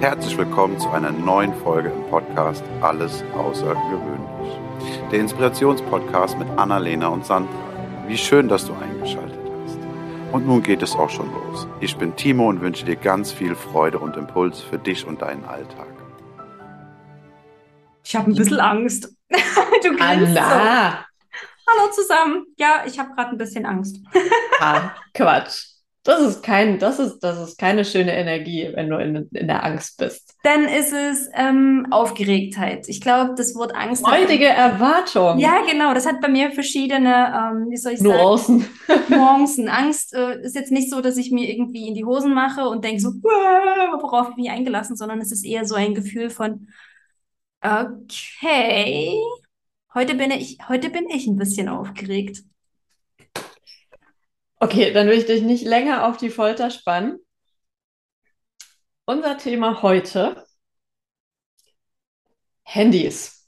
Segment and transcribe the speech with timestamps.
[0.00, 4.60] Herzlich willkommen zu einer neuen Folge im Podcast Alles Außergewöhnlich.
[5.10, 7.50] Der Inspirationspodcast mit Annalena und Sandra.
[8.06, 9.78] Wie schön, dass du eingeschaltet hast.
[10.32, 11.66] Und nun geht es auch schon los.
[11.80, 15.46] Ich bin Timo und wünsche dir ganz viel Freude und Impuls für dich und deinen
[15.46, 15.88] Alltag.
[18.04, 19.14] Ich habe ein bisschen Angst.
[19.30, 20.26] du Anna.
[20.26, 21.06] So.
[21.68, 22.44] Hallo zusammen.
[22.58, 23.96] Ja, ich habe gerade ein bisschen Angst.
[24.60, 25.75] ah, Quatsch.
[26.06, 29.64] Das ist kein, das ist, das ist keine schöne Energie, wenn du in, in der
[29.64, 30.36] Angst bist.
[30.44, 32.88] Dann ist es ähm, Aufgeregtheit.
[32.88, 34.06] Ich glaube, das Wort Angst.
[34.06, 35.40] Freudige Erwartung.
[35.40, 35.94] Ja, genau.
[35.94, 38.64] Das hat bei mir verschiedene, ähm, wie soll ich Nuancen.
[38.86, 39.02] sagen?
[39.08, 39.68] Nuancen.
[39.68, 42.84] Angst äh, ist jetzt nicht so, dass ich mir irgendwie in die Hosen mache und
[42.84, 46.68] denke so, worauf ich mich eingelassen, sondern es ist eher so ein Gefühl von,
[47.60, 49.20] okay,
[49.92, 52.44] heute bin ich, heute bin ich ein bisschen aufgeregt.
[54.58, 57.18] Okay, dann will ich dich nicht länger auf die Folter spannen.
[59.04, 60.46] Unser Thema heute:
[62.64, 63.46] Handys.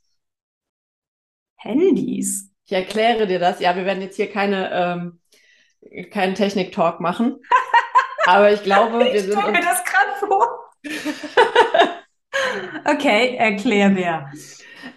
[1.56, 2.50] Handys?
[2.66, 3.60] Ich erkläre dir das.
[3.60, 5.20] Ja, wir werden jetzt hier keine, ähm,
[6.10, 7.40] keinen Technik-Talk machen.
[8.26, 9.32] Aber ich glaube, wir sind.
[9.32, 10.70] Ich stelle mir das gerade vor.
[12.84, 14.30] okay, erklär mehr.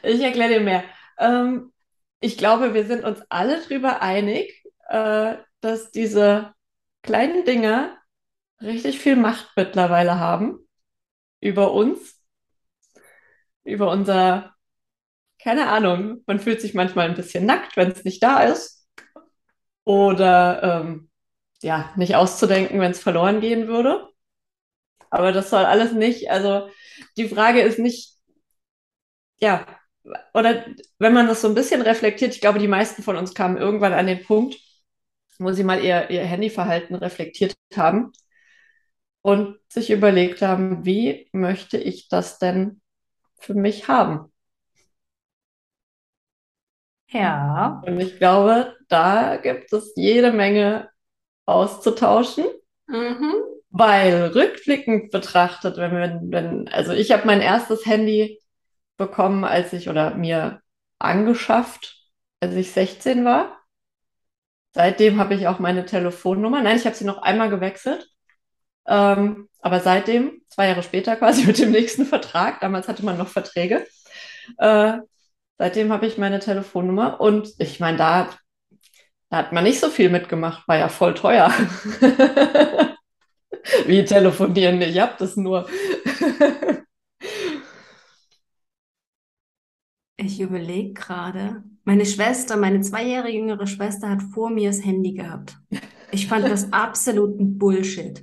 [0.04, 0.84] Ich erkläre dir mehr.
[1.18, 1.72] Ähm,
[2.20, 6.54] ich glaube, wir sind uns alle darüber einig, äh, dass diese
[7.04, 7.98] kleinen Dinge
[8.62, 10.60] richtig viel Macht mittlerweile haben
[11.42, 12.22] über uns,
[13.64, 14.56] über unser,
[15.44, 18.88] keine Ahnung, man fühlt sich manchmal ein bisschen nackt, wenn es nicht da ist.
[19.84, 21.10] Oder ähm,
[21.62, 24.08] ja, nicht auszudenken, wenn es verloren gehen würde.
[25.12, 26.70] Aber das soll alles nicht, also
[27.18, 28.16] die Frage ist nicht,
[29.40, 29.66] ja,
[30.34, 30.66] oder
[31.00, 33.94] wenn man das so ein bisschen reflektiert, ich glaube, die meisten von uns kamen irgendwann
[33.94, 34.58] an den Punkt,
[35.40, 38.12] wo sie mal ihr, ihr Handyverhalten reflektiert haben
[39.22, 42.82] und sich überlegt haben, wie möchte ich das denn
[43.40, 44.32] für mich haben?
[47.10, 47.82] Ja.
[47.86, 50.90] Und ich glaube, da gibt es jede Menge
[51.46, 52.46] auszutauschen.
[52.88, 53.34] Mhm.
[53.70, 58.40] Weil rückblickend betrachtet, wenn, wenn, wenn also ich habe mein erstes Handy
[58.98, 60.62] bekommen, als ich oder mir
[61.00, 61.98] angeschafft,
[62.42, 63.61] als ich 16 war.
[64.74, 66.62] Seitdem habe ich auch meine Telefonnummer.
[66.62, 68.08] Nein, ich habe sie noch einmal gewechselt.
[68.88, 73.28] Ähm, aber seitdem, zwei Jahre später quasi mit dem nächsten Vertrag, damals hatte man noch
[73.28, 73.86] Verträge,
[74.58, 74.94] äh,
[75.58, 77.22] seitdem habe ich meine Telefonnummer.
[77.22, 78.30] Und ich meine, da,
[79.30, 81.54] da hat man nicht so viel mitgemacht, war ja voll teuer.
[83.86, 84.82] Wie telefonieren?
[84.82, 85.68] Ich habe das nur.
[90.24, 91.64] Ich überlege gerade.
[91.84, 95.58] Meine Schwester, meine zwei Jahre jüngere Schwester hat vor mir das Handy gehabt.
[96.12, 98.22] Ich fand das absoluten Bullshit.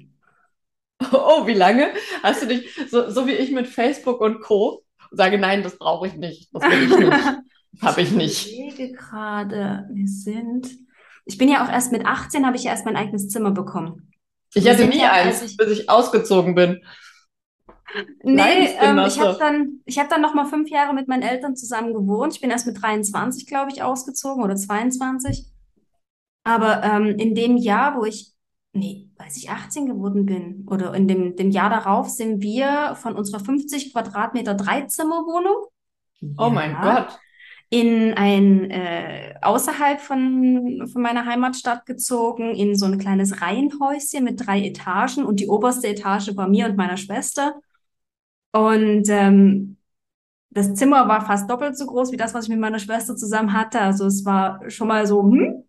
[1.13, 1.89] Oh, wie lange?
[2.23, 6.07] Hast du dich, so, so wie ich mit Facebook und Co., sage, nein, das brauche
[6.07, 6.49] ich nicht.
[6.53, 7.39] Das will ich nicht.
[7.83, 8.47] Habe ich nicht.
[8.47, 10.69] Ich überlege gerade, wir sind.
[11.25, 14.11] Ich bin ja auch erst mit 18, habe ich ja erst mein eigenes Zimmer bekommen.
[14.55, 16.83] Ich hatte nie ja, eins, ich, bis ich ausgezogen bin.
[18.23, 21.57] Nee, ähm, ich habe dann, ich hab dann noch mal fünf Jahre mit meinen Eltern
[21.57, 22.35] zusammen gewohnt.
[22.35, 25.47] Ich bin erst mit 23, glaube ich, ausgezogen oder 22.
[26.45, 28.33] Aber ähm, in dem Jahr, wo ich,
[28.73, 33.15] nee, als ich 18 geworden bin oder in dem, dem Jahr darauf, sind wir von
[33.15, 35.67] unserer 50 Quadratmeter Dreizimmerwohnung.
[36.37, 37.19] Oh ja, mein Gott.
[37.71, 44.47] In ein, äh, außerhalb von, von meiner Heimatstadt gezogen, in so ein kleines Reihenhäuschen mit
[44.47, 47.61] drei Etagen und die oberste Etage war mir und meiner Schwester.
[48.53, 49.77] Und ähm,
[50.51, 53.53] das Zimmer war fast doppelt so groß wie das, was ich mit meiner Schwester zusammen
[53.53, 53.81] hatte.
[53.81, 55.65] Also es war schon mal so, hm.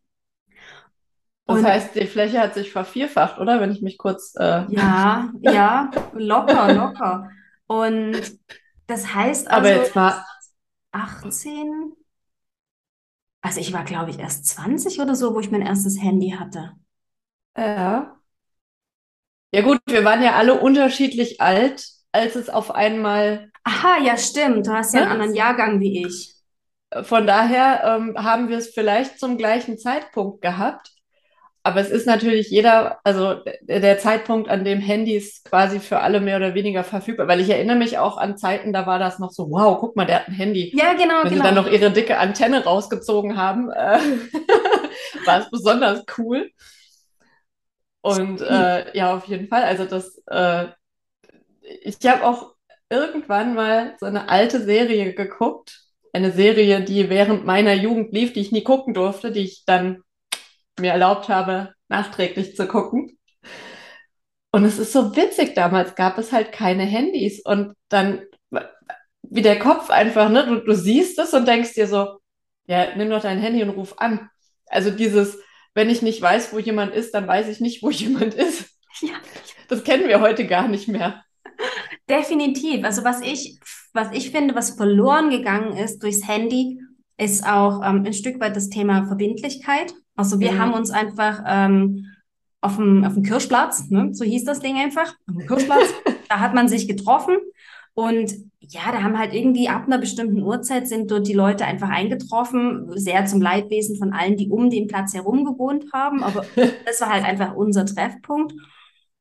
[1.45, 3.59] Das Und heißt, die Fläche hat sich vervierfacht, oder?
[3.59, 4.35] Wenn ich mich kurz.
[4.37, 4.65] Äh...
[4.71, 7.29] Ja, ja, locker, locker.
[7.65, 8.21] Und
[8.87, 9.57] das heißt also.
[9.57, 10.25] Aber jetzt war.
[10.91, 11.93] 18.
[13.41, 16.73] Also ich war, glaube ich, erst 20 oder so, wo ich mein erstes Handy hatte.
[17.55, 18.17] Ja.
[19.51, 23.51] Ja, gut, wir waren ja alle unterschiedlich alt als es auf einmal.
[23.63, 24.67] Aha, ja, stimmt.
[24.67, 26.33] Du hast ja einen anderen Jahrgang wie ich.
[27.03, 30.91] Von daher ähm, haben wir es vielleicht zum gleichen Zeitpunkt gehabt.
[31.61, 36.37] Aber es ist natürlich jeder, also der Zeitpunkt, an dem Handys quasi für alle mehr
[36.37, 39.51] oder weniger verfügbar, weil ich erinnere mich auch an Zeiten, da war das noch so,
[39.51, 40.71] wow, guck mal, der hat ein Handy.
[40.75, 41.35] Ja, genau, Wenn genau.
[41.35, 43.99] sie dann noch ihre dicke Antenne rausgezogen haben, äh,
[45.25, 46.49] war es besonders cool.
[48.01, 50.69] Und äh, ja, auf jeden Fall, also das, äh,
[51.81, 52.55] ich habe auch
[52.89, 55.81] irgendwann mal so eine alte Serie geguckt.
[56.11, 60.01] Eine Serie, die während meiner Jugend lief, die ich nie gucken durfte, die ich dann
[60.79, 63.17] mir erlaubt habe, nachträglich zu gucken.
[64.51, 68.23] Und es ist so witzig, damals gab es halt keine Handys und dann
[69.29, 72.19] wie der Kopf einfach, ne, du, du siehst es und denkst dir so,
[72.65, 74.29] ja, nimm doch dein Handy und ruf an.
[74.65, 75.37] Also dieses,
[75.73, 78.71] wenn ich nicht weiß, wo jemand ist, dann weiß ich nicht, wo jemand ist.
[79.01, 79.13] Ja.
[79.67, 81.23] Das kennen wir heute gar nicht mehr.
[82.09, 82.83] Definitiv.
[82.83, 83.59] Also was ich,
[83.93, 86.81] was ich finde, was verloren gegangen ist durchs Handy,
[87.17, 89.93] ist auch ähm, ein Stück weit das Thema Verbindlichkeit.
[90.15, 90.59] Also wir mhm.
[90.59, 92.05] haben uns einfach ähm,
[92.61, 94.09] auf dem, auf dem Kirschplatz, ne?
[94.13, 95.93] so hieß das Ding einfach, auf dem Kirschplatz,
[96.29, 97.37] da hat man sich getroffen
[97.93, 101.89] und ja, da haben halt irgendwie ab einer bestimmten Uhrzeit sind dort die Leute einfach
[101.89, 106.45] eingetroffen, sehr zum Leidwesen von allen, die um den Platz herum gewohnt haben, aber
[106.85, 108.53] das war halt einfach unser Treffpunkt.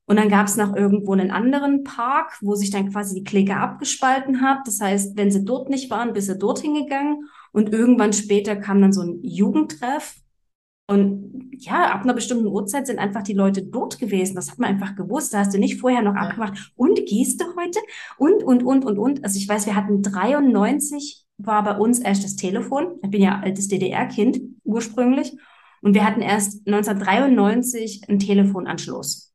[0.09, 3.55] Und dann gab es noch irgendwo einen anderen Park, wo sich dann quasi die Clique
[3.55, 4.65] abgespalten hat.
[4.65, 7.29] Das heißt, wenn sie dort nicht waren, bist du dorthin gegangen.
[7.51, 10.15] Und irgendwann später kam dann so ein Jugendtreff.
[10.87, 14.33] Und ja, ab einer bestimmten Uhrzeit sind einfach die Leute dort gewesen.
[14.33, 15.31] Das hat man einfach gewusst.
[15.31, 16.21] Da hast du nicht vorher noch ja.
[16.21, 16.73] abgemacht.
[16.75, 17.77] Und gehst du heute?
[18.17, 19.23] Und, und, und, und, und.
[19.23, 22.97] Also ich weiß, wir hatten 93 war bei uns erst das Telefon.
[23.03, 25.37] Ich bin ja altes DDR-Kind ursprünglich.
[25.83, 29.28] Und wir hatten erst 1993 einen Telefonanschluss.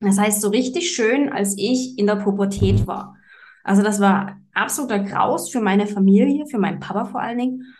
[0.00, 3.16] Das heißt, so richtig schön, als ich in der Pubertät war.
[3.62, 7.74] Also das war absoluter Graus für meine Familie, für meinen Papa vor allen Dingen,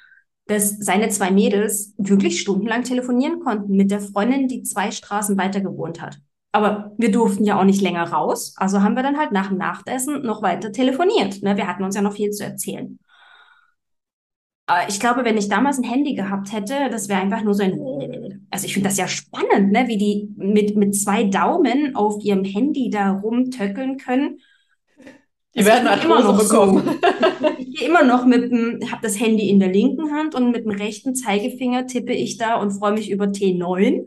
[0.46, 5.60] dass seine zwei Mädels wirklich stundenlang telefonieren konnten mit der Freundin, die zwei Straßen weiter
[5.60, 6.18] gewohnt hat.
[6.52, 9.58] Aber wir durften ja auch nicht länger raus, also haben wir dann halt nach dem
[9.58, 11.42] Nachtessen noch weiter telefoniert.
[11.42, 11.56] Ne?
[11.56, 12.98] Wir hatten uns ja noch viel zu erzählen.
[14.88, 18.46] Ich glaube, wenn ich damals ein Handy gehabt hätte, das wäre einfach nur so ein,
[18.50, 22.44] also ich finde das ja spannend, ne, wie die mit, mit zwei Daumen auf ihrem
[22.44, 24.40] Handy da rumtöckeln können.
[25.54, 26.82] Die also werden immer noch bekommen.
[26.82, 27.48] So.
[27.58, 30.64] Ich gehe immer noch mit dem, habe das Handy in der linken Hand und mit
[30.64, 34.06] dem rechten Zeigefinger tippe ich da und freue mich über T9.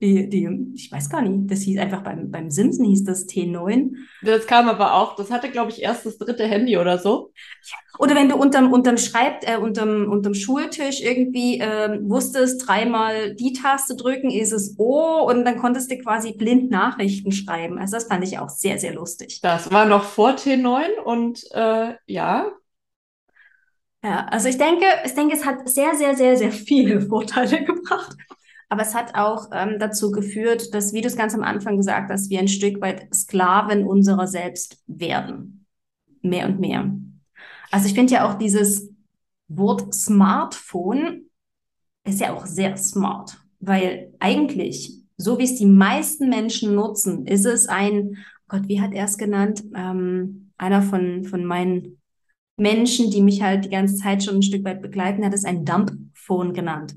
[0.00, 3.96] Die, die, ich weiß gar nicht, das hieß einfach beim, beim Simpson hieß das T9.
[4.22, 7.32] Das kam aber auch, das hatte, glaube ich, erst das dritte Handy oder so.
[7.98, 13.52] Oder wenn du unterm, unterm Schreibt, äh, unterm, unterm Schultisch irgendwie äh, wusstest, dreimal die
[13.54, 17.78] Taste drücken, ist es O und dann konntest du quasi blind Nachrichten schreiben.
[17.78, 19.40] Also das fand ich auch sehr, sehr lustig.
[19.42, 22.52] Das war noch vor T9 und äh, ja,
[24.02, 28.16] ja, also ich denke, ich denke, es hat sehr, sehr, sehr, sehr viele Vorteile gebracht.
[28.68, 32.10] Aber es hat auch ähm, dazu geführt, dass, wie du es ganz am Anfang gesagt
[32.10, 35.66] hast, wir ein Stück weit Sklaven unserer selbst werden.
[36.20, 36.90] Mehr und mehr.
[37.70, 38.90] Also ich finde ja auch dieses
[39.48, 41.28] Wort Smartphone
[42.04, 47.44] ist ja auch sehr smart, weil eigentlich, so wie es die meisten Menschen nutzen, ist
[47.44, 48.16] es ein,
[48.48, 49.64] Gott, wie hat er es genannt?
[49.74, 52.00] Ähm, einer von, von meinen
[52.56, 55.64] Menschen, die mich halt die ganze Zeit schon ein Stück weit begleiten, hat es ein
[55.64, 56.96] Dumpphone genannt.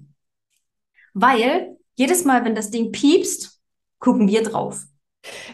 [1.14, 3.60] Weil jedes Mal, wenn das Ding piepst,
[4.00, 4.82] gucken wir drauf.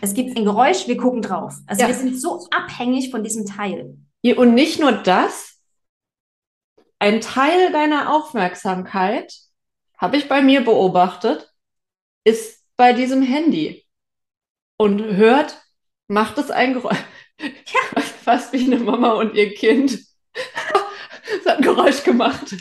[0.02, 1.56] Es gibt ein Geräusch, wir gucken drauf.
[1.66, 1.88] Also ja.
[1.88, 3.98] wir sind so abhängig von diesem Teil.
[4.36, 5.60] Und nicht nur das,
[7.00, 9.34] ein Teil deiner Aufmerksamkeit,
[9.98, 11.54] habe ich bei mir beobachtet,
[12.24, 13.86] ist bei diesem Handy.
[14.78, 15.62] Und hört,
[16.08, 17.04] macht es ein Geräusch.
[17.40, 18.02] Ja.
[18.24, 20.00] Fast wie eine Mama und ihr Kind.
[21.40, 22.56] Es hat ein Geräusch gemacht.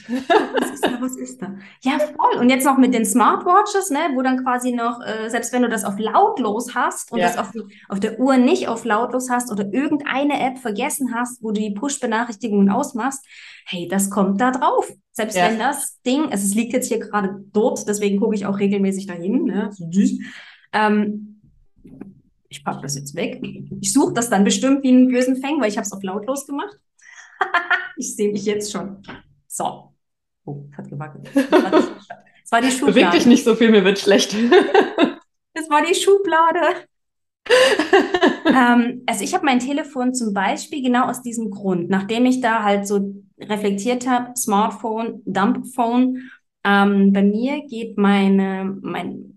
[0.60, 1.00] Was ist da?
[1.00, 1.54] Was ist da?
[1.82, 2.40] Ja, voll.
[2.40, 5.68] Und jetzt noch mit den Smartwatches, ne, wo dann quasi noch, äh, selbst wenn du
[5.68, 7.26] das auf lautlos hast und ja.
[7.26, 7.52] das auf,
[7.88, 11.70] auf der Uhr nicht auf lautlos hast oder irgendeine App vergessen hast, wo du die
[11.70, 13.24] Push-Benachrichtigungen ausmachst,
[13.66, 14.90] hey, das kommt da drauf.
[15.12, 15.48] Selbst ja.
[15.48, 19.06] wenn das Ding, also es liegt jetzt hier gerade dort, deswegen gucke ich auch regelmäßig
[19.06, 20.18] dahin, ne, so süß.
[20.72, 21.40] Ähm,
[22.48, 23.42] ich packe das jetzt weg.
[23.80, 26.46] Ich suche das dann bestimmt wie einen bösen Fang, weil ich habe es auf lautlos
[26.46, 26.76] gemacht.
[27.96, 29.02] ich sehe mich jetzt schon.
[29.46, 29.92] So.
[30.44, 31.28] Oh, hat gewackelt.
[31.34, 32.92] Es war die Schublade.
[32.94, 34.34] Beweg dich nicht so viel, mir wird schlecht.
[35.58, 36.60] Es war die Schublade.
[38.46, 42.62] ähm, also ich habe mein Telefon zum Beispiel genau aus diesem Grund, nachdem ich da
[42.62, 46.30] halt so reflektiert habe, Smartphone, Dumpphone,
[46.62, 49.35] ähm, bei mir geht meine, mein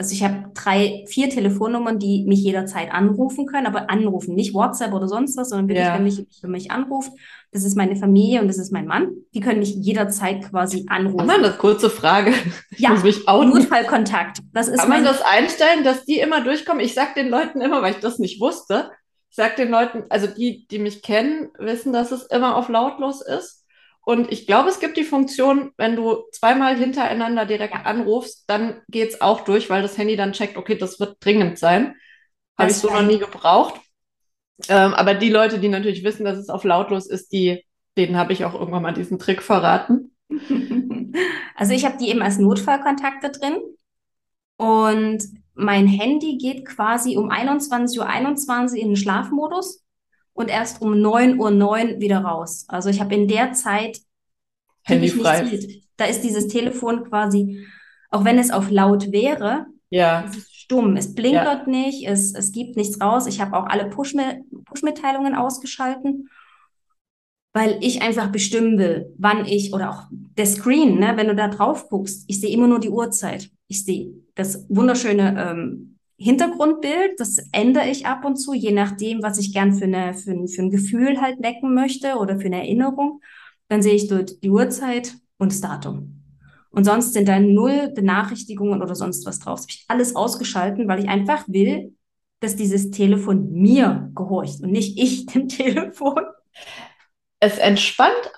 [0.00, 4.92] also ich habe drei, vier Telefonnummern, die mich jederzeit anrufen können, aber anrufen, nicht WhatsApp
[4.92, 5.94] oder sonst was, sondern wirklich, ja.
[5.94, 7.10] wenn mich, wenn mich anruft.
[7.50, 9.10] Das ist meine Familie und das ist mein Mann.
[9.34, 11.18] Die können mich jederzeit quasi anrufen.
[11.18, 12.32] Kann man das kurze Frage?
[12.70, 12.90] Ich ja,
[13.48, 14.38] Notfallkontakt.
[14.52, 16.84] Das ist Kann man das einstellen, dass die immer durchkommen?
[16.84, 18.92] Ich sag den Leuten immer, weil ich das nicht wusste,
[19.30, 23.20] ich sag den Leuten, also die, die mich kennen, wissen, dass es immer auf lautlos
[23.20, 23.64] ist.
[24.08, 29.10] Und ich glaube, es gibt die Funktion, wenn du zweimal hintereinander direkt anrufst, dann geht
[29.10, 31.94] es auch durch, weil das Handy dann checkt, okay, das wird dringend sein.
[32.56, 33.78] Habe ich so noch nie gebraucht.
[34.66, 37.62] Ähm, aber die Leute, die natürlich wissen, dass es auf lautlos ist, die,
[37.98, 40.16] denen habe ich auch irgendwann mal diesen Trick verraten.
[41.54, 43.58] Also ich habe die eben als Notfallkontakte drin.
[44.56, 45.22] Und
[45.54, 49.82] mein Handy geht quasi um 21.21 Uhr 21 in den Schlafmodus
[50.38, 52.64] und erst um 9.09 Uhr wieder raus.
[52.68, 53.98] Also ich habe in der Zeit
[54.82, 55.58] Handy frei.
[55.96, 57.66] Da ist dieses Telefon quasi,
[58.10, 60.24] auch wenn es auf laut wäre, ja.
[60.28, 60.96] es ist stumm.
[60.96, 61.68] Es blinkert ja.
[61.68, 63.26] nicht, es, es gibt nichts raus.
[63.26, 66.28] Ich habe auch alle Push-Mitteilungen ausgeschalten
[67.54, 71.48] weil ich einfach bestimmen will, wann ich oder auch der Screen, ne, wenn du da
[71.48, 73.50] drauf guckst, ich sehe immer nur die Uhrzeit.
[73.66, 79.38] Ich sehe das wunderschöne ähm, Hintergrundbild, das ändere ich ab und zu, je nachdem, was
[79.38, 82.58] ich gern für, eine, für, ein, für ein Gefühl halt wecken möchte oder für eine
[82.58, 83.20] Erinnerung.
[83.68, 86.22] Dann sehe ich dort die Uhrzeit und das Datum.
[86.70, 89.60] Und sonst sind da null Benachrichtigungen oder sonst was drauf.
[89.60, 91.94] Das habe ich alles ausgeschalten, weil ich einfach will,
[92.40, 96.24] dass dieses Telefon mir gehorcht und nicht ich dem Telefon
[97.40, 98.32] es entspannt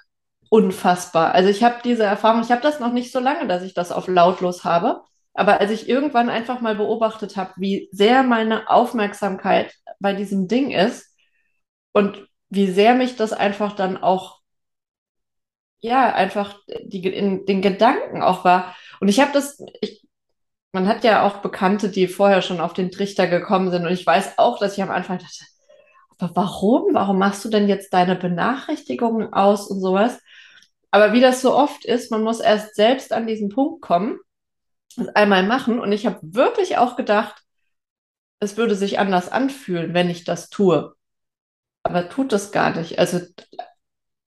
[0.48, 1.32] unfassbar.
[1.32, 3.92] Also ich habe diese Erfahrung, ich habe das noch nicht so lange, dass ich das
[3.92, 5.02] auf lautlos habe.
[5.40, 10.70] Aber als ich irgendwann einfach mal beobachtet habe, wie sehr meine Aufmerksamkeit bei diesem Ding
[10.70, 11.16] ist
[11.92, 14.40] und wie sehr mich das einfach dann auch,
[15.80, 18.76] ja, einfach die, in den Gedanken auch war.
[19.00, 20.06] Und ich habe das, ich,
[20.72, 23.86] man hat ja auch Bekannte, die vorher schon auf den Trichter gekommen sind.
[23.86, 25.46] Und ich weiß auch, dass ich am Anfang dachte,
[26.18, 26.92] aber warum?
[26.92, 30.20] Warum machst du denn jetzt deine Benachrichtigungen aus und sowas?
[30.90, 34.18] Aber wie das so oft ist, man muss erst selbst an diesen Punkt kommen,
[35.00, 35.80] das einmal machen.
[35.80, 37.42] Und ich habe wirklich auch gedacht,
[38.40, 40.94] es würde sich anders anfühlen, wenn ich das tue.
[41.82, 42.98] Aber tut es gar nicht.
[42.98, 43.20] Also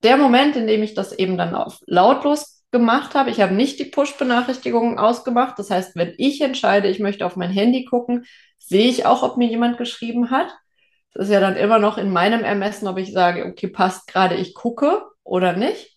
[0.04, 3.80] der Moment, in dem ich das eben dann auf lautlos gemacht habe, ich habe nicht
[3.80, 5.58] die Push-Benachrichtigungen ausgemacht.
[5.60, 8.26] Das heißt, wenn ich entscheide, ich möchte auf mein Handy gucken,
[8.58, 10.48] sehe ich auch, ob mir jemand geschrieben hat.
[11.14, 14.36] Das ist ja dann immer noch in meinem Ermessen, ob ich sage, okay, passt gerade,
[14.36, 15.93] ich gucke oder nicht.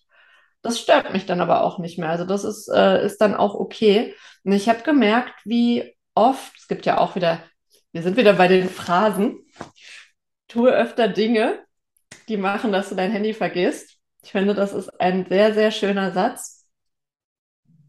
[0.61, 2.09] Das stört mich dann aber auch nicht mehr.
[2.09, 4.15] Also das ist, äh, ist dann auch okay.
[4.43, 7.41] Und ich habe gemerkt, wie oft, es gibt ja auch wieder,
[7.91, 9.39] wir sind wieder bei den Phrasen,
[10.47, 11.63] tue öfter Dinge,
[12.27, 13.97] die machen, dass du dein Handy vergisst.
[14.23, 16.65] Ich finde, das ist ein sehr, sehr schöner Satz,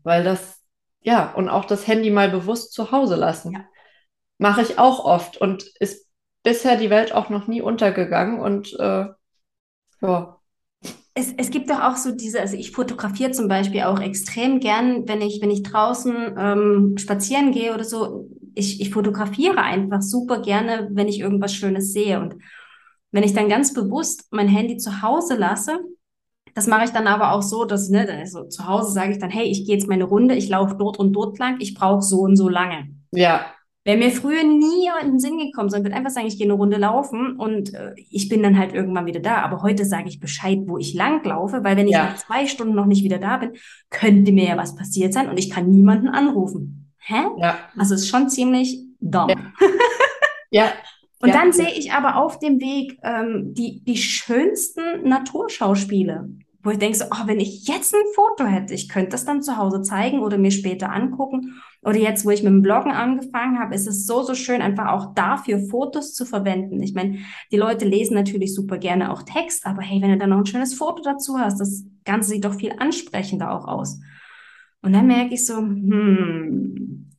[0.02, 0.62] weil das,
[1.00, 3.52] ja, und auch das Handy mal bewusst zu Hause lassen.
[3.52, 3.64] Ja.
[4.38, 6.06] Mache ich auch oft und ist
[6.42, 9.06] bisher die Welt auch noch nie untergegangen und äh,
[10.00, 10.37] ja.
[11.18, 15.08] Es, es gibt doch auch so diese, also ich fotografiere zum Beispiel auch extrem gern,
[15.08, 18.30] wenn ich, wenn ich draußen ähm, spazieren gehe oder so.
[18.54, 22.20] Ich, ich fotografiere einfach super gerne, wenn ich irgendwas Schönes sehe.
[22.20, 22.36] Und
[23.10, 25.80] wenn ich dann ganz bewusst mein Handy zu Hause lasse,
[26.54, 29.30] das mache ich dann aber auch so, dass, ne, also zu Hause sage ich dann,
[29.30, 32.20] hey, ich gehe jetzt meine Runde, ich laufe dort und dort lang, ich brauche so
[32.20, 32.90] und so lange.
[33.10, 33.44] Ja.
[33.88, 36.52] Wäre mir früher nie in den Sinn gekommen, sondern würde einfach sagen, ich gehe eine
[36.52, 39.36] Runde laufen und äh, ich bin dann halt irgendwann wieder da.
[39.36, 42.04] Aber heute sage ich Bescheid, wo ich lang laufe, weil wenn ich ja.
[42.04, 43.52] nach zwei Stunden noch nicht wieder da bin,
[43.88, 46.92] könnte mir ja was passiert sein und ich kann niemanden anrufen.
[46.98, 47.28] Hä?
[47.38, 47.60] Ja.
[47.78, 49.30] Also ist schon ziemlich dumm.
[49.30, 49.36] Ja.
[50.50, 50.72] ja.
[51.20, 51.34] Und ja.
[51.34, 56.28] dann sehe ich aber auf dem Weg ähm, die, die schönsten Naturschauspiele
[56.62, 59.42] wo ich denke so, oh, wenn ich jetzt ein Foto hätte, ich könnte das dann
[59.42, 61.62] zu Hause zeigen oder mir später angucken.
[61.82, 64.88] Oder jetzt, wo ich mit dem Bloggen angefangen habe, ist es so, so schön, einfach
[64.88, 66.82] auch dafür Fotos zu verwenden.
[66.82, 67.18] Ich meine,
[67.52, 70.46] die Leute lesen natürlich super gerne auch Text, aber hey, wenn du dann noch ein
[70.46, 74.00] schönes Foto dazu hast, das Ganze sieht doch viel ansprechender auch aus.
[74.82, 77.10] Und dann merke ich so, hm,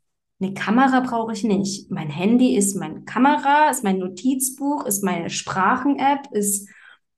[0.42, 1.92] eine Kamera brauche ich nicht.
[1.92, 6.70] Mein Handy ist meine Kamera, ist mein Notizbuch, ist meine Sprachen-App, ist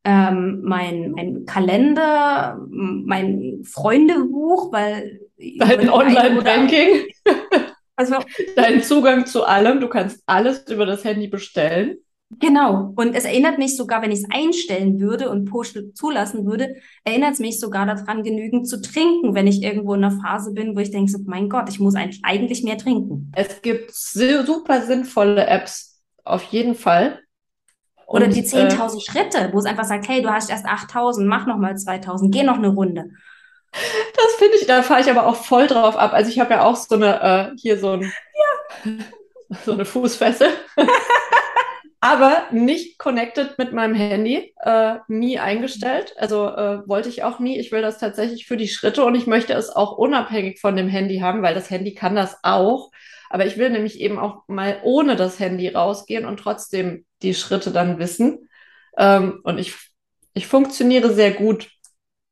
[0.04, 5.22] ähm, mein, mein Kalender, mein Freundebuch, weil
[5.58, 7.08] dein Online-Banking,
[7.96, 8.16] also
[8.56, 11.98] dein Zugang zu allem, du kannst alles über das Handy bestellen.
[12.40, 12.94] Genau.
[12.96, 17.34] Und es erinnert mich sogar, wenn ich es einstellen würde und Push zulassen würde, erinnert
[17.34, 20.80] es mich sogar daran, genügend zu trinken, wenn ich irgendwo in einer Phase bin, wo
[20.80, 23.32] ich denke, so, mein Gott, ich muss eigentlich, eigentlich mehr trinken.
[23.36, 27.20] Es gibt super sinnvolle Apps, auf jeden Fall.
[28.08, 31.26] Oder und, die 10.000 äh, Schritte, wo es einfach sagt, hey, du hast erst 8.000,
[31.26, 33.12] mach noch mal 2.000, geh noch eine Runde.
[33.72, 36.14] Das finde ich, da fahre ich aber auch voll drauf ab.
[36.14, 38.12] Also ich habe ja auch so eine, äh, hier so, ein,
[38.84, 38.92] ja.
[39.66, 40.50] so eine Fußfessel.
[42.02, 46.16] aber nicht connected mit meinem Handy, äh, nie eingestellt.
[46.18, 47.60] Also äh, wollte ich auch nie.
[47.60, 50.88] Ich will das tatsächlich für die Schritte und ich möchte es auch unabhängig von dem
[50.88, 52.92] Handy haben, weil das Handy kann das auch.
[53.30, 57.72] Aber ich will nämlich eben auch mal ohne das Handy rausgehen und trotzdem die Schritte
[57.72, 58.50] dann wissen.
[58.98, 59.76] Ähm, und ich,
[60.34, 61.70] ich funktioniere sehr gut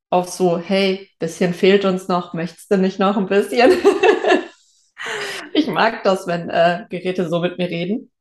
[0.10, 3.72] auf so, hey, bisschen fehlt uns noch, möchtest du nicht noch ein bisschen?
[5.54, 8.12] ich mag das, wenn äh, Geräte so mit mir reden.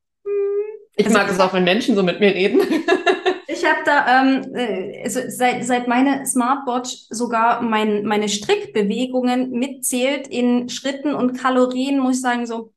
[0.95, 2.61] Ich also, mag es auch, wenn Menschen so mit mir reden.
[3.47, 10.27] ich habe da ähm, äh, also seit, seit meine Smartwatch sogar mein, meine Strickbewegungen mitzählt
[10.27, 12.73] in Schritten und Kalorien, muss ich sagen, so,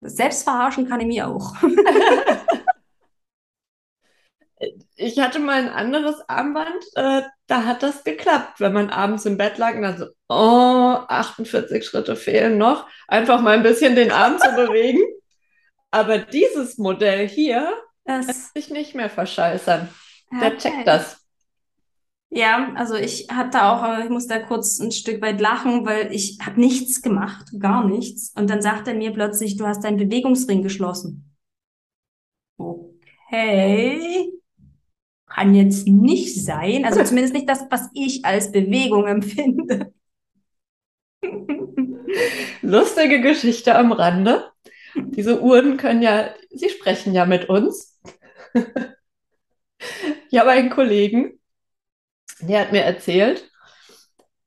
[0.00, 1.54] Selbst verarschen kann ich mir auch.
[4.98, 9.36] ich hatte mal ein anderes Armband, äh, da hat das geklappt, wenn man abends im
[9.38, 14.12] Bett lag und dann so, oh, 48 Schritte fehlen noch, einfach mal ein bisschen den
[14.12, 15.02] Arm zu bewegen.
[15.90, 17.72] Aber dieses Modell hier
[18.04, 19.88] das lässt sich nicht mehr verscheißern.
[20.30, 20.40] Okay.
[20.40, 21.24] Der checkt das.
[22.30, 26.38] Ja, also ich hatte auch, ich musste da kurz ein Stück weit lachen, weil ich
[26.44, 28.32] habe nichts gemacht, gar nichts.
[28.36, 31.36] Und dann sagt er mir plötzlich, du hast deinen Bewegungsring geschlossen.
[32.58, 34.32] Okay,
[35.38, 36.84] kann jetzt nicht sein.
[36.84, 39.92] Also zumindest nicht das, was ich als Bewegung empfinde.
[42.62, 44.50] Lustige Geschichte am Rande.
[44.96, 48.00] Diese Uhren können ja, sie sprechen ja mit uns.
[50.30, 51.38] Ich habe einen Kollegen,
[52.40, 53.48] der hat mir erzählt,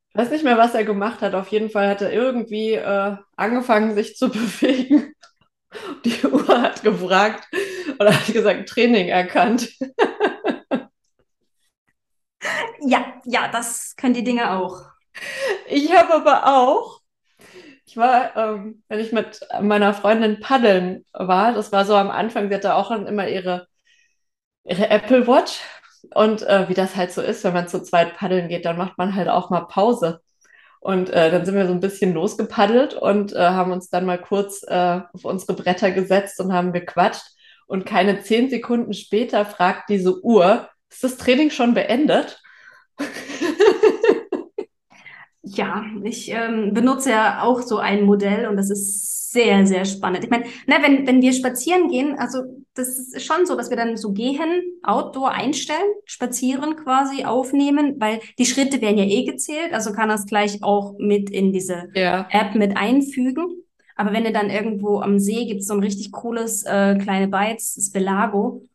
[0.10, 1.36] ich weiß nicht mehr, was er gemacht hat.
[1.36, 5.13] Auf jeden Fall hat er irgendwie äh, angefangen, sich zu bewegen.
[6.03, 7.48] Die Uhr hat gefragt
[7.98, 9.69] oder hat gesagt, Training erkannt.
[12.79, 14.81] Ja, ja, das können die Dinge auch.
[15.67, 17.01] Ich habe aber auch,
[17.86, 22.50] ich war, ähm, wenn ich mit meiner Freundin paddeln war, das war so am Anfang,
[22.50, 23.67] sie hatte auch immer ihre,
[24.63, 25.62] ihre Apple Watch.
[26.15, 28.98] Und äh, wie das halt so ist, wenn man zu zweit paddeln geht, dann macht
[28.98, 30.21] man halt auch mal Pause.
[30.81, 34.19] Und äh, dann sind wir so ein bisschen losgepaddelt und äh, haben uns dann mal
[34.21, 37.24] kurz äh, auf unsere Bretter gesetzt und haben gequatscht.
[37.67, 42.41] Und keine zehn Sekunden später fragt diese Uhr, ist das Training schon beendet?
[45.43, 50.24] Ja, ich ähm, benutze ja auch so ein Modell und das ist sehr, sehr spannend.
[50.24, 52.43] Ich meine, ne, wenn, wenn wir spazieren gehen, also
[52.75, 58.19] das ist schon so, dass wir dann so gehen, Outdoor einstellen, spazieren quasi aufnehmen, weil
[58.38, 62.27] die Schritte werden ja eh gezählt, also kann das gleich auch mit in diese ja.
[62.29, 63.63] App mit einfügen.
[63.95, 67.75] Aber wenn du dann irgendwo am See gibt, so ein richtig cooles äh, kleine Bites,
[67.75, 68.67] das Belago,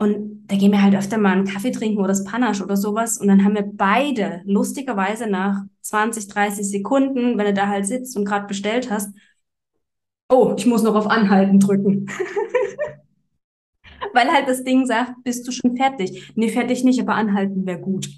[0.00, 3.18] und da gehen wir halt öfter mal einen Kaffee trinken oder das Panache oder sowas.
[3.18, 8.16] Und dann haben wir beide lustigerweise nach 20, 30 Sekunden, wenn du da halt sitzt
[8.16, 9.10] und gerade bestellt hast,
[10.30, 12.06] oh, ich muss noch auf Anhalten drücken.
[14.14, 16.32] Weil halt das Ding sagt, bist du schon fertig?
[16.34, 18.08] Nee, fertig nicht, aber anhalten wäre gut.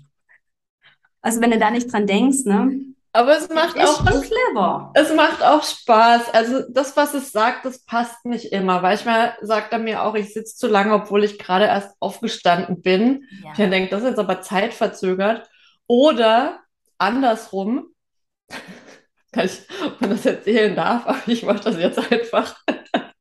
[1.20, 2.91] Also wenn du da nicht dran denkst, ne?
[3.14, 4.90] Aber es macht auch clever.
[4.94, 6.32] Es macht auch Spaß.
[6.32, 8.80] Also das, was es sagt, das passt nicht immer.
[8.80, 13.24] Manchmal sagt er mir auch, ich sitze zu lange, obwohl ich gerade erst aufgestanden bin.
[13.42, 13.50] Ja.
[13.50, 15.46] Ich denke, das ist jetzt aber zeitverzögert.
[15.86, 16.60] Oder
[16.96, 17.88] andersrum,
[19.32, 22.56] kann ich, ob man das erzählen darf, aber ich mache das jetzt einfach.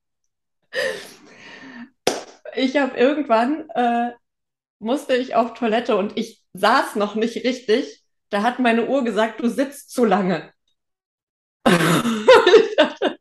[2.56, 4.12] ich habe irgendwann, äh,
[4.80, 8.01] musste ich auf Toilette und ich saß noch nicht richtig
[8.32, 10.52] da hat meine Uhr gesagt, du sitzt zu lange.
[11.64, 13.18] dachte,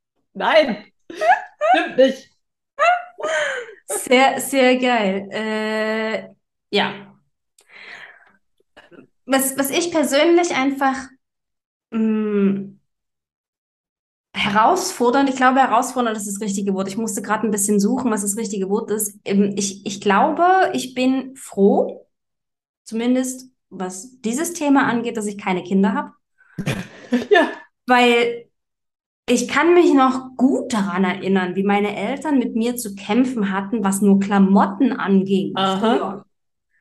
[0.34, 0.84] Nein,
[1.70, 2.30] stimmt nicht.
[3.86, 5.28] Sehr, sehr geil.
[5.30, 6.28] Äh,
[6.70, 7.14] ja.
[9.26, 10.96] Was, was ich persönlich einfach
[11.90, 12.80] mh, mm,
[14.34, 16.88] herausfordernd, ich glaube, herausfordernd ist das richtige Wort.
[16.88, 19.16] Ich musste gerade ein bisschen suchen, was das richtige Wort ist.
[19.24, 22.08] Ähm, ich, ich glaube, ich bin froh,
[22.82, 26.12] zumindest was dieses Thema angeht, dass ich keine Kinder habe.
[27.30, 27.50] ja.
[27.86, 28.46] Weil
[29.28, 33.82] ich kann mich noch gut daran erinnern, wie meine Eltern mit mir zu kämpfen hatten,
[33.82, 35.52] was nur Klamotten anging.
[35.54, 36.24] Aha.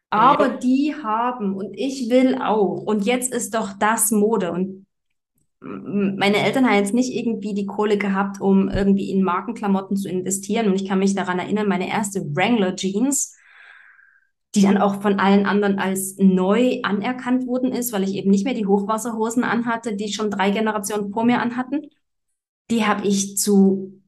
[0.10, 0.58] Aber ja.
[0.58, 2.84] die haben und ich will auch.
[2.84, 4.52] Und jetzt ist doch das Mode.
[4.52, 4.86] Und
[5.62, 10.68] meine Eltern haben jetzt nicht irgendwie die Kohle gehabt, um irgendwie in Markenklamotten zu investieren.
[10.68, 13.36] Und ich kann mich daran erinnern, meine erste Wrangler Jeans
[14.56, 18.46] die dann auch von allen anderen als neu anerkannt worden ist, weil ich eben nicht
[18.46, 21.88] mehr die Hochwasserhosen anhatte, die schon drei Generationen vor mir anhatten.
[22.70, 24.02] Die habe ich zu,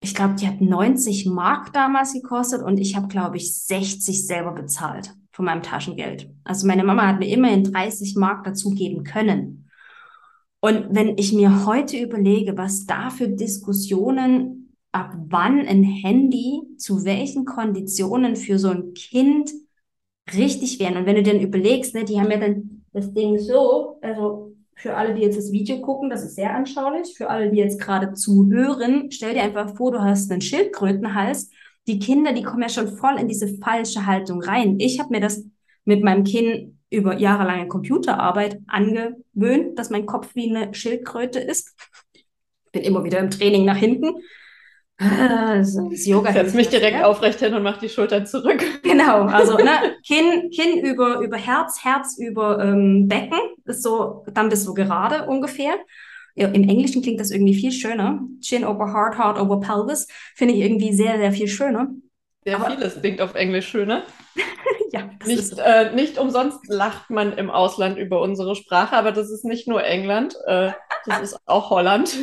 [0.00, 4.52] ich glaube, die hat 90 Mark damals gekostet und ich habe, glaube ich, 60 selber
[4.52, 6.30] bezahlt von meinem Taschengeld.
[6.44, 9.70] Also meine Mama hat mir immerhin 30 Mark dazugeben können.
[10.60, 17.04] Und wenn ich mir heute überlege, was da für Diskussionen, ab wann ein Handy zu
[17.04, 19.50] welchen Konditionen für so ein Kind
[20.34, 20.96] richtig werden.
[20.96, 24.96] Und wenn du dann überlegst, ne, die haben ja dann das Ding so, also für
[24.96, 27.14] alle, die jetzt das Video gucken, das ist sehr anschaulich.
[27.16, 31.50] Für alle, die jetzt gerade zuhören, stell dir einfach vor, du hast einen Schildkrötenhals.
[31.86, 34.76] Die Kinder, die kommen ja schon voll in diese falsche Haltung rein.
[34.78, 35.44] Ich habe mir das
[35.84, 41.76] mit meinem Kind über jahrelange Computerarbeit angewöhnt, dass mein Kopf wie eine Schildkröte ist.
[42.72, 44.14] Bin immer wieder im Training nach hinten.
[45.50, 47.06] Das, das Yoga Setz mich direkt ja?
[47.06, 48.62] aufrecht hin und mach die Schultern zurück.
[48.82, 54.48] Genau, also ne, Kinn, Kinn über, über Herz, Herz über ähm, Becken, ist so, dann
[54.48, 55.74] bist du gerade ungefähr.
[56.34, 58.20] im Englischen klingt das irgendwie viel schöner.
[58.40, 60.06] Chin over Heart, Heart over Pelvis.
[60.34, 61.88] Finde ich irgendwie sehr, sehr viel schöner.
[62.44, 64.02] Sehr Aber, vieles klingt auf Englisch schöner.
[64.92, 65.62] ja, das nicht, ist so.
[65.62, 69.84] äh, nicht umsonst lacht man im Ausland über unsere Sprache, aber das ist nicht nur
[69.84, 70.72] England, äh,
[71.06, 72.16] das ist auch Holland.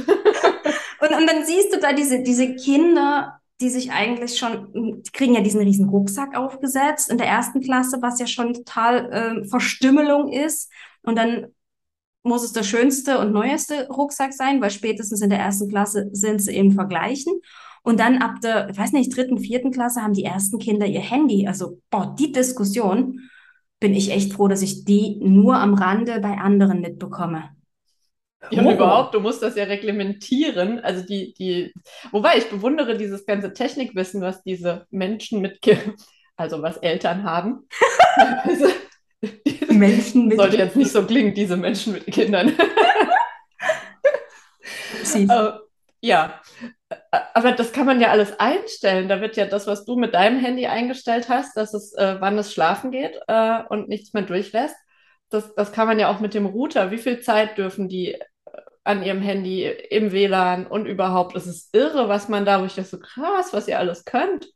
[0.99, 5.33] Und, und dann siehst du da diese, diese Kinder, die sich eigentlich schon, die kriegen
[5.33, 10.31] ja diesen riesen Rucksack aufgesetzt in der ersten Klasse, was ja schon total äh, Verstümmelung
[10.31, 10.71] ist.
[11.01, 11.47] Und dann
[12.23, 16.41] muss es der schönste und neueste Rucksack sein, weil spätestens in der ersten Klasse sind
[16.41, 17.33] sie eben vergleichen.
[17.83, 20.99] Und dann ab der, ich weiß nicht, dritten, vierten Klasse haben die ersten Kinder ihr
[20.99, 21.47] Handy.
[21.47, 23.29] Also, boah, die Diskussion
[23.79, 27.56] bin ich echt froh, dass ich die nur am Rande bei anderen mitbekomme.
[28.51, 28.71] Ja, und oh.
[28.71, 30.79] überhaupt, du musst das ja reglementieren.
[30.79, 31.73] Also die, die,
[32.11, 35.59] wobei ich bewundere dieses ganze Technikwissen, was diese Menschen mit,
[36.35, 37.67] also was Eltern haben.
[38.43, 38.67] also,
[39.69, 42.53] Menschen mit Sollte jetzt nicht so klingen, diese Menschen mit Kindern.
[45.15, 45.59] uh,
[46.01, 46.39] ja,
[47.33, 49.09] aber das kann man ja alles einstellen.
[49.09, 52.37] Da wird ja das, was du mit deinem Handy eingestellt hast, dass es, äh, wann
[52.37, 54.75] es schlafen geht äh, und nichts mehr durchlässt,
[55.29, 56.91] das, das kann man ja auch mit dem Router.
[56.91, 58.21] Wie viel Zeit dürfen die äh,
[58.83, 61.35] an ihrem Handy im WLAN und überhaupt?
[61.35, 64.47] Es ist irre, was man da, wo ich das so krass, was ihr alles könnt.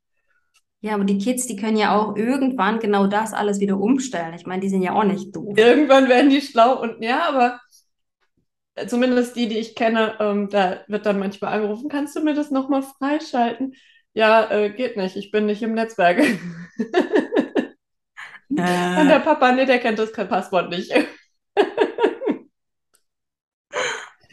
[0.81, 4.33] Ja, aber die Kids, die können ja auch irgendwann genau das alles wieder umstellen.
[4.33, 5.55] Ich meine, die sind ja auch nicht doof.
[5.55, 7.59] Irgendwann werden die schlau und ja, aber
[8.87, 12.49] zumindest die, die ich kenne, ähm, da wird dann manchmal angerufen, kannst du mir das
[12.49, 13.75] nochmal freischalten?
[14.13, 16.19] Ja, äh, geht nicht, ich bin nicht im Netzwerk.
[18.57, 19.01] äh.
[19.01, 20.91] Und der Papa, nee, der kennt das Passwort nicht.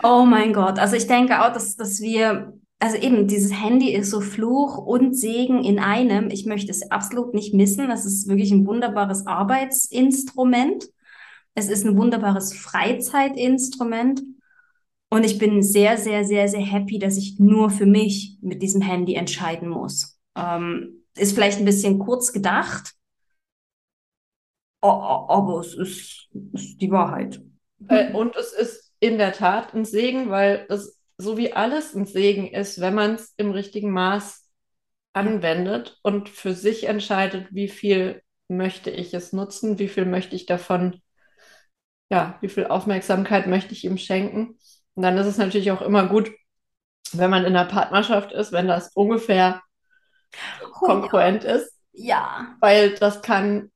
[0.02, 4.10] oh mein Gott, also ich denke auch, dass, dass wir also eben, dieses Handy ist
[4.10, 6.30] so Fluch und Segen in einem.
[6.30, 7.88] Ich möchte es absolut nicht missen.
[7.88, 10.88] Das ist wirklich ein wunderbares Arbeitsinstrument.
[11.54, 14.22] Es ist ein wunderbares Freizeitinstrument.
[15.10, 18.82] Und ich bin sehr, sehr, sehr, sehr happy, dass ich nur für mich mit diesem
[18.82, 20.18] Handy entscheiden muss.
[20.36, 22.92] Ähm, ist vielleicht ein bisschen kurz gedacht,
[24.80, 27.40] aber es ist, ist die Wahrheit.
[27.88, 32.06] Äh, und es ist in der Tat ein Segen, weil es so wie alles ein
[32.06, 34.48] Segen ist, wenn man es im richtigen Maß
[35.12, 40.46] anwendet und für sich entscheidet, wie viel möchte ich es nutzen, wie viel möchte ich
[40.46, 41.02] davon,
[42.10, 44.58] ja, wie viel Aufmerksamkeit möchte ich ihm schenken.
[44.94, 46.30] Und dann ist es natürlich auch immer gut,
[47.12, 49.60] wenn man in einer Partnerschaft ist, wenn das ungefähr
[50.62, 51.54] oh, konkurrent ja.
[51.56, 51.72] ist.
[51.92, 52.56] Ja.
[52.60, 53.70] Weil das kann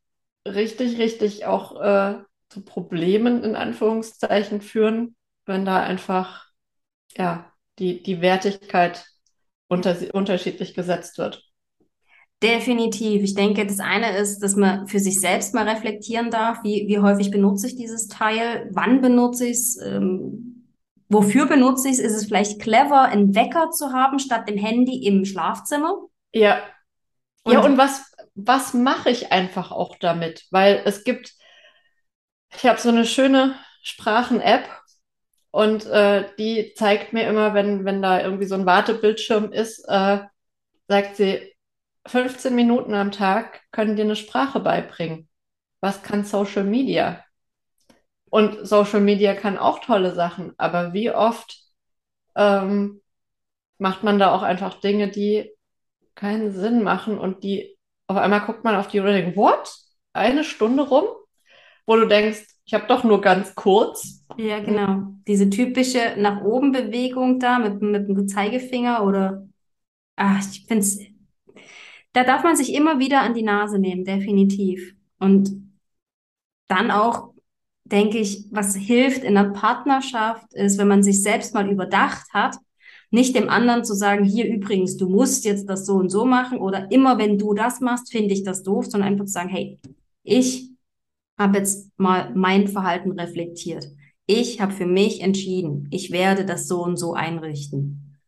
[0.46, 6.46] richtig, richtig auch äh, zu Problemen in Anführungszeichen führen, wenn da einfach
[7.16, 9.06] ja, die, die Wertigkeit
[9.68, 11.44] unter, unterschiedlich gesetzt wird.
[12.42, 13.22] Definitiv.
[13.22, 16.98] Ich denke, das eine ist, dass man für sich selbst mal reflektieren darf, wie, wie
[16.98, 20.66] häufig benutze ich dieses Teil, wann benutze ich es, ähm,
[21.08, 25.06] wofür benutze ich es, ist es vielleicht clever, einen Wecker zu haben statt dem Handy
[25.06, 25.94] im Schlafzimmer?
[26.32, 26.62] Ja.
[27.44, 30.46] Und ja, und was, was mache ich einfach auch damit?
[30.50, 31.34] Weil es gibt,
[32.54, 34.68] ich habe so eine schöne Sprachen-App
[35.50, 40.20] und äh, die zeigt mir immer, wenn, wenn da irgendwie so ein Wartebildschirm ist, äh,
[40.88, 41.52] sagt sie,
[42.06, 45.28] 15 Minuten am Tag können dir eine Sprache beibringen.
[45.80, 47.24] Was kann Social Media?
[48.30, 51.58] Und Social Media kann auch tolle Sachen, aber wie oft
[52.34, 53.02] ähm,
[53.78, 55.50] macht man da auch einfach Dinge, die
[56.14, 57.71] keinen Sinn machen und die
[58.12, 59.74] auf einmal guckt man auf die Uhr und denkt, what?
[60.12, 61.04] Eine Stunde rum?
[61.86, 64.24] Wo du denkst, ich habe doch nur ganz kurz.
[64.36, 65.14] Ja, genau.
[65.26, 69.46] Diese typische nach oben Bewegung da mit, mit dem Zeigefinger oder
[70.16, 71.00] ach, ich finde es,
[72.12, 74.94] da darf man sich immer wieder an die Nase nehmen, definitiv.
[75.18, 75.50] Und
[76.68, 77.32] dann auch,
[77.84, 82.56] denke ich, was hilft in der Partnerschaft ist, wenn man sich selbst mal überdacht hat,
[83.12, 86.58] nicht dem anderen zu sagen, hier übrigens, du musst jetzt das so und so machen
[86.58, 89.78] oder immer wenn du das machst, finde ich das doof, sondern einfach zu sagen, hey,
[90.22, 90.70] ich
[91.38, 93.86] habe jetzt mal mein Verhalten reflektiert.
[94.26, 98.18] Ich habe für mich entschieden, ich werde das so und so einrichten.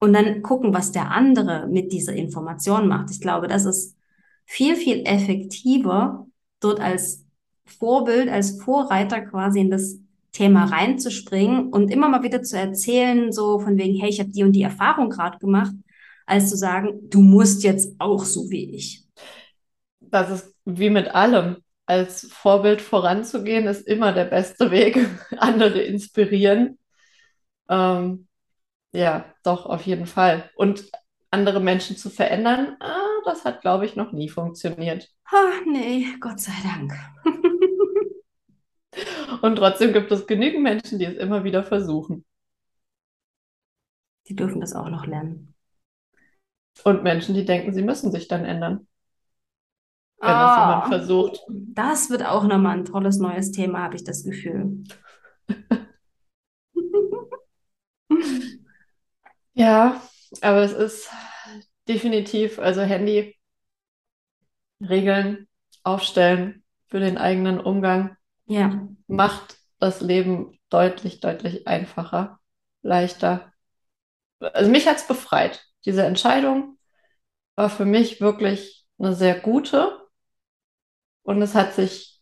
[0.00, 3.10] Und dann gucken, was der andere mit dieser Information macht.
[3.10, 3.96] Ich glaube, das ist
[4.44, 6.28] viel, viel effektiver,
[6.60, 7.26] dort als
[7.66, 9.98] Vorbild, als Vorreiter quasi in das
[10.38, 14.44] Thema reinzuspringen und immer mal wieder zu erzählen, so von wegen, hey, ich habe die
[14.44, 15.72] und die Erfahrung gerade gemacht,
[16.26, 19.04] als zu sagen, du musst jetzt auch so wie ich.
[20.00, 25.08] Das ist wie mit allem als Vorbild voranzugehen, ist immer der beste Weg.
[25.38, 26.78] Andere inspirieren.
[27.68, 28.28] Ähm,
[28.92, 30.50] ja, doch, auf jeden Fall.
[30.54, 30.88] Und
[31.30, 35.08] andere Menschen zu verändern, ah, das hat, glaube ich, noch nie funktioniert.
[35.24, 36.92] Ach, nee, Gott sei Dank.
[39.42, 42.24] Und trotzdem gibt es genügend Menschen, die es immer wieder versuchen.
[44.26, 45.54] Die dürfen das auch noch lernen.
[46.84, 48.86] Und Menschen, die denken, sie müssen sich dann ändern.
[50.20, 50.88] Wenn das jemand ah.
[50.88, 51.40] versucht.
[51.48, 54.82] Das wird auch nochmal ein tolles neues Thema, habe ich das Gefühl.
[59.54, 60.00] ja,
[60.40, 61.08] aber es ist
[61.86, 63.36] definitiv, also Handy,
[64.80, 65.48] Regeln
[65.82, 68.17] aufstellen für den eigenen Umgang.
[68.48, 68.88] Ja.
[69.06, 72.40] Macht das Leben deutlich, deutlich einfacher,
[72.82, 73.52] leichter.
[74.40, 75.64] Also mich hat es befreit.
[75.84, 76.78] Diese Entscheidung
[77.56, 80.00] war für mich wirklich eine sehr gute
[81.22, 82.20] und es hat sich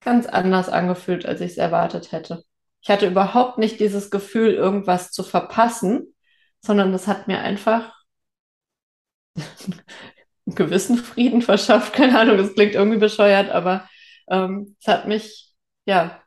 [0.00, 2.44] ganz anders angefühlt, als ich es erwartet hätte.
[2.82, 6.14] Ich hatte überhaupt nicht dieses Gefühl, irgendwas zu verpassen,
[6.60, 7.94] sondern es hat mir einfach
[9.36, 11.92] einen gewissen Frieden verschafft.
[11.94, 13.88] Keine Ahnung, es klingt irgendwie bescheuert, aber
[14.32, 15.54] ähm, es hat mich,
[15.86, 16.22] ja,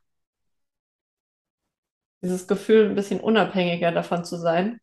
[2.22, 4.80] dieses Gefühl, ein bisschen unabhängiger davon zu sein.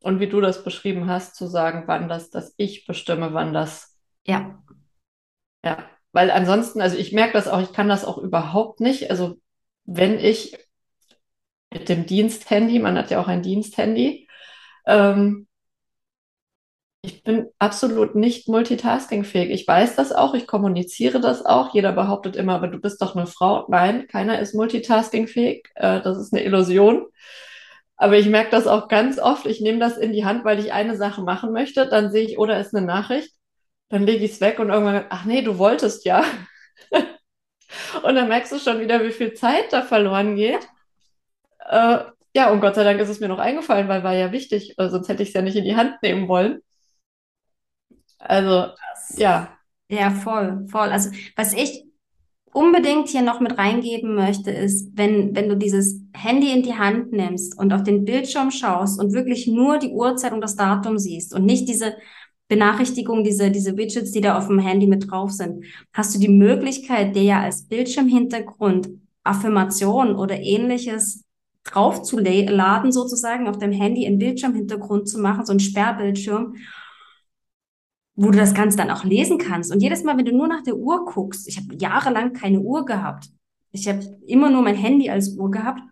[0.00, 3.98] Und wie du das beschrieben hast, zu sagen, wann das, dass ich bestimme, wann das.
[4.26, 4.62] Ja.
[5.64, 9.10] Ja, weil ansonsten, also ich merke das auch, ich kann das auch überhaupt nicht.
[9.10, 9.36] Also
[9.84, 10.56] wenn ich
[11.72, 14.28] mit dem Diensthandy, man hat ja auch ein Diensthandy,
[14.86, 15.47] ähm,
[17.02, 19.50] ich bin absolut nicht multitaskingfähig.
[19.50, 21.72] Ich weiß das auch, ich kommuniziere das auch.
[21.72, 23.66] Jeder behauptet immer, aber du bist doch eine Frau.
[23.68, 25.68] Nein, keiner ist multitaskingfähig.
[25.76, 27.06] Äh, das ist eine Illusion.
[27.96, 29.46] Aber ich merke das auch ganz oft.
[29.46, 31.88] Ich nehme das in die Hand, weil ich eine Sache machen möchte.
[31.88, 33.32] Dann sehe ich, oder ist eine Nachricht.
[33.88, 36.24] Dann lege ich es weg und irgendwann, ach nee, du wolltest ja.
[38.02, 40.68] und dann merkst du schon wieder, wie viel Zeit da verloren geht.
[41.68, 41.98] Äh,
[42.34, 45.08] ja, und Gott sei Dank ist es mir noch eingefallen, weil war ja wichtig, sonst
[45.08, 46.60] hätte ich es ja nicht in die Hand nehmen wollen.
[48.18, 48.72] Also,
[49.16, 49.48] ja.
[49.90, 50.88] Ja, voll, voll.
[50.88, 51.84] Also, was ich
[52.52, 57.12] unbedingt hier noch mit reingeben möchte, ist, wenn, wenn du dieses Handy in die Hand
[57.12, 61.34] nimmst und auf den Bildschirm schaust und wirklich nur die Uhrzeit und das Datum siehst
[61.34, 61.94] und nicht diese
[62.48, 66.28] Benachrichtigung, diese, diese Widgets, die da auf dem Handy mit drauf sind, hast du die
[66.28, 68.88] Möglichkeit, dir ja als Bildschirmhintergrund
[69.22, 71.24] Affirmationen oder ähnliches
[71.64, 76.56] draufzuladen, sozusagen auf dem Handy einen Bildschirmhintergrund zu machen, so ein Sperrbildschirm
[78.20, 79.72] wo du das Ganze dann auch lesen kannst.
[79.72, 82.84] Und jedes Mal, wenn du nur nach der Uhr guckst, ich habe jahrelang keine Uhr
[82.84, 83.30] gehabt.
[83.70, 85.82] Ich habe immer nur mein Handy als Uhr gehabt.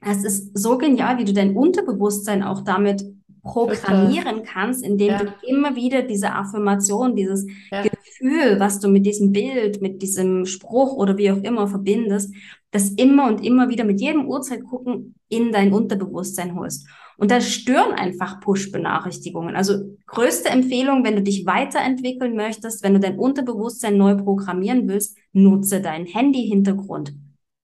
[0.00, 3.02] Es ist so genial, wie du dein Unterbewusstsein auch damit
[3.42, 5.18] programmieren kannst, indem ja.
[5.18, 7.82] du immer wieder diese Affirmation, dieses ja.
[7.82, 12.34] Gefühl, was du mit diesem Bild, mit diesem Spruch oder wie auch immer verbindest,
[12.70, 16.86] das immer und immer wieder mit jedem Uhrzeit gucken in dein Unterbewusstsein holst.
[17.16, 19.56] Und da stören einfach Push-Benachrichtigungen.
[19.56, 25.16] Also größte Empfehlung, wenn du dich weiterentwickeln möchtest, wenn du dein Unterbewusstsein neu programmieren willst,
[25.32, 27.14] nutze deinen Handy-Hintergrund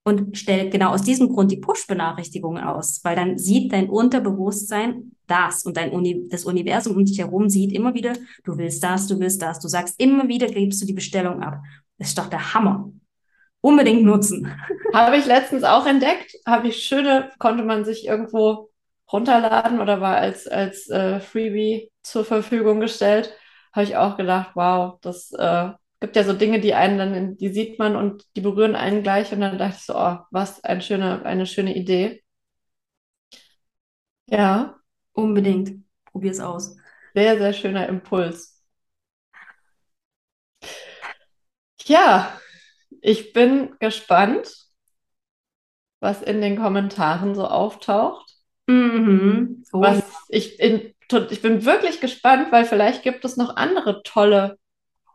[0.04, 5.64] und stell genau aus diesem Grund die Push-Benachrichtigungen aus, weil dann sieht dein Unterbewusstsein das
[5.64, 9.18] und dein Uni das Universum um dich herum sieht immer wieder, du willst das, du
[9.20, 11.60] willst das, du sagst immer wieder, gibst du die Bestellung ab.
[11.98, 12.90] Das ist doch der Hammer.
[13.60, 14.54] Unbedingt nutzen.
[14.92, 18.70] Habe ich letztens auch entdeckt, habe ich schöne, konnte man sich irgendwo
[19.12, 23.32] runterladen oder war als, als äh, Freebie zur Verfügung gestellt,
[23.72, 27.48] habe ich auch gedacht, wow, das äh, gibt ja so Dinge, die einen dann, die
[27.48, 30.80] sieht man und die berühren einen gleich und dann dachte ich so, oh, was ein
[30.82, 32.22] schöne, eine schöne Idee.
[34.26, 34.74] Ja.
[35.14, 35.82] Unbedingt.
[36.04, 36.76] Probier's aus.
[37.14, 38.62] Sehr, sehr schöner Impuls.
[41.84, 42.38] Ja,
[43.00, 44.52] ich bin gespannt,
[46.00, 48.34] was in den Kommentaren so auftaucht.
[48.66, 49.64] Mhm.
[49.72, 49.80] Oh.
[49.80, 50.94] Was ich, in,
[51.30, 54.58] ich bin wirklich gespannt, weil vielleicht gibt es noch andere tolle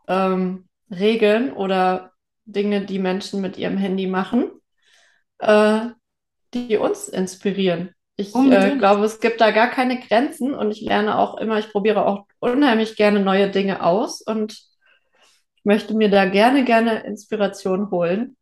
[0.08, 2.12] ähm, Regeln oder
[2.44, 4.50] Dinge, die Menschen mit ihrem Handy machen,
[5.38, 5.86] äh,
[6.54, 7.94] die uns inspirieren.
[8.20, 11.70] Ich äh, glaube, es gibt da gar keine Grenzen und ich lerne auch immer, ich
[11.70, 14.60] probiere auch unheimlich gerne neue Dinge aus und
[15.64, 18.36] möchte mir da gerne, gerne Inspiration holen.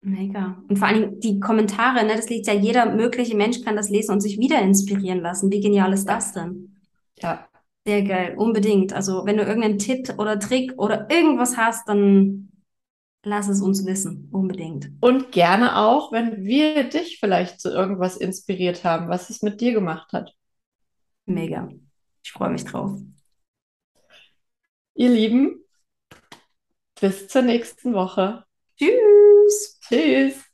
[0.00, 0.62] Mega.
[0.68, 4.12] Und vor allem die Kommentare, ne, das liegt ja jeder mögliche Mensch kann das lesen
[4.12, 5.50] und sich wieder inspirieren lassen.
[5.50, 6.76] Wie genial ist das denn?
[7.20, 7.48] Ja.
[7.86, 8.92] Sehr geil, unbedingt.
[8.92, 12.47] Also wenn du irgendeinen Tipp oder Trick oder irgendwas hast, dann
[13.24, 14.90] lass es uns wissen, unbedingt.
[15.00, 19.72] Und gerne auch, wenn wir dich vielleicht zu irgendwas inspiriert haben, was es mit dir
[19.72, 20.34] gemacht hat.
[21.26, 21.68] Mega.
[22.22, 22.98] Ich freue mich drauf.
[24.94, 25.64] Ihr Lieben,
[27.00, 28.44] bis zur nächsten Woche.
[28.76, 29.78] Tschüss.
[29.80, 30.44] Tschüss.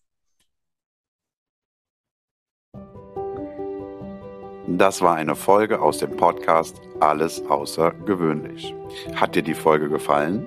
[4.66, 8.74] Das war eine Folge aus dem Podcast Alles außergewöhnlich.
[9.14, 10.46] Hat dir die Folge gefallen?